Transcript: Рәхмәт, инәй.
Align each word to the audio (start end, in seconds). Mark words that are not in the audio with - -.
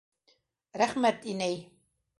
Рәхмәт, 0.83 1.31
инәй. 1.35 1.65